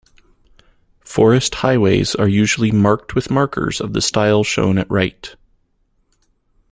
[1.01, 5.35] Forest highways are usually marked with markers of the style shown at right.